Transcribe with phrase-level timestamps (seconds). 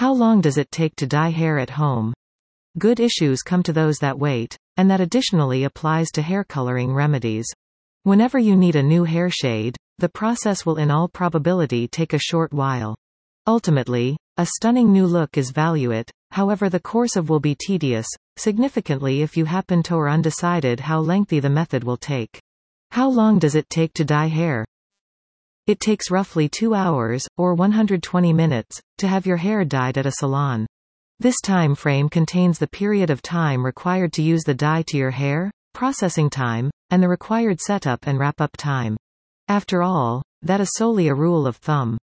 [0.00, 2.14] How long does it take to dye hair at home?
[2.78, 7.44] Good issues come to those that wait, and that additionally applies to hair coloring remedies.
[8.04, 12.18] Whenever you need a new hair shade, the process will in all probability take a
[12.18, 12.96] short while.
[13.46, 18.06] Ultimately, a stunning new look is valued, however the course of will be tedious,
[18.38, 22.40] significantly if you happen to or undecided how lengthy the method will take.
[22.90, 24.64] How long does it take to dye hair?
[25.70, 30.10] It takes roughly 2 hours, or 120 minutes, to have your hair dyed at a
[30.18, 30.66] salon.
[31.20, 35.12] This time frame contains the period of time required to use the dye to your
[35.12, 38.96] hair, processing time, and the required setup and wrap-up time.
[39.46, 41.98] After all, that is solely a rule of thumb.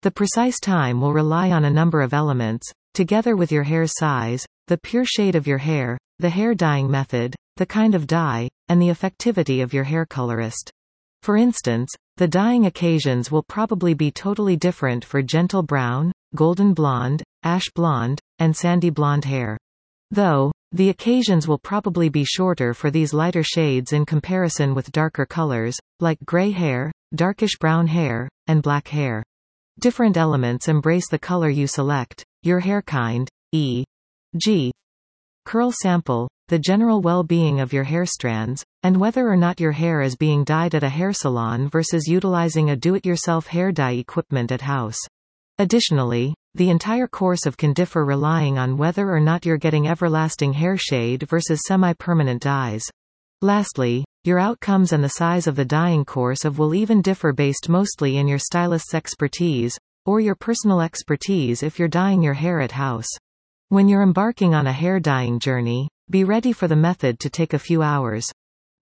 [0.00, 4.44] The precise time will rely on a number of elements, together with your hair's size,
[4.66, 8.82] the pure shade of your hair, the hair dyeing method, the kind of dye, and
[8.82, 10.72] the effectivity of your hair colorist.
[11.22, 17.22] For instance, the dyeing occasions will probably be totally different for gentle brown, golden blonde,
[17.44, 19.56] ash blonde, and sandy blonde hair.
[20.10, 25.24] Though, the occasions will probably be shorter for these lighter shades in comparison with darker
[25.24, 29.22] colors, like gray hair, darkish brown hair, and black hair.
[29.78, 34.72] Different elements embrace the color you select, your hair kind, e.g.
[35.44, 40.02] curl sample, the general well-being of your hair strands, and whether or not your hair
[40.02, 44.60] is being dyed at a hair salon versus utilizing a do-it-yourself hair dye equipment at
[44.60, 44.98] house.
[45.58, 50.52] Additionally, the entire course of can differ relying on whether or not you're getting everlasting
[50.52, 52.84] hair shade versus semi-permanent dyes.
[53.40, 57.68] Lastly, your outcomes and the size of the dyeing course of will even differ based
[57.68, 62.72] mostly in your stylist's expertise, or your personal expertise if you're dyeing your hair at
[62.72, 63.08] house.
[63.72, 67.54] When you're embarking on a hair dyeing journey, be ready for the method to take
[67.54, 68.30] a few hours.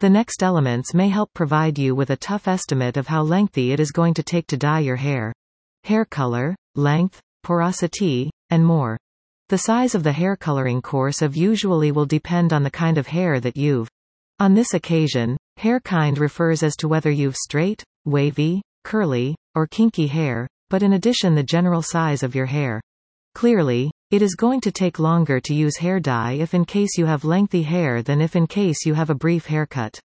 [0.00, 3.80] The next elements may help provide you with a tough estimate of how lengthy it
[3.80, 5.34] is going to take to dye your hair.
[5.84, 8.96] Hair color, length, porosity, and more.
[9.50, 13.08] The size of the hair coloring course of usually will depend on the kind of
[13.08, 13.90] hair that you've.
[14.40, 20.06] On this occasion, hair kind refers as to whether you've straight, wavy, curly, or kinky
[20.06, 22.80] hair, but in addition the general size of your hair.
[23.34, 27.04] Clearly, it is going to take longer to use hair dye if in case you
[27.04, 30.00] have lengthy hair than if in case you have a brief haircut.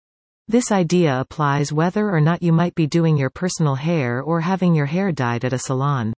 [0.49, 4.75] This idea applies whether or not you might be doing your personal hair or having
[4.75, 6.11] your hair dyed at a salon.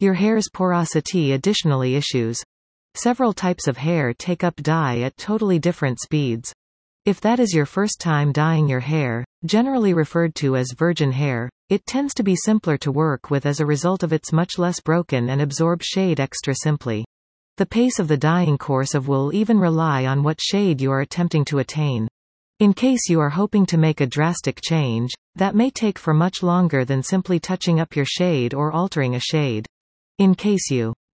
[0.00, 2.42] Your hair's porosity additionally issues.
[2.96, 6.52] Several types of hair take up dye at totally different speeds.
[7.04, 11.48] If that is your first time dyeing your hair, generally referred to as virgin hair,
[11.68, 14.80] it tends to be simpler to work with as a result of its much less
[14.80, 17.04] broken and absorb shade extra simply.
[17.58, 21.00] The pace of the dyeing course of will even rely on what shade you are
[21.00, 22.06] attempting to attain.
[22.60, 26.44] In case you are hoping to make a drastic change, that may take for much
[26.44, 29.66] longer than simply touching up your shade or altering a shade.
[30.18, 30.94] In case you